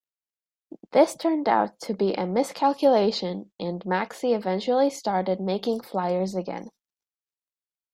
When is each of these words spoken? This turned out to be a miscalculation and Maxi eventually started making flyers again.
This 0.93 1.15
turned 1.15 1.47
out 1.47 1.77
to 1.81 1.93
be 1.93 2.15
a 2.15 2.25
miscalculation 2.25 3.51
and 3.59 3.83
Maxi 3.83 4.35
eventually 4.35 4.89
started 4.89 5.39
making 5.39 5.81
flyers 5.81 6.33
again. 6.33 6.71